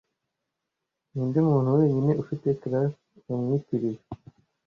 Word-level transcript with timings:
Ninde 1.11 1.39
muntu 1.47 1.69
wenyine 1.79 2.11
ufite 2.21 2.47
class 2.61 2.91
bamwitiriwe 3.25 4.01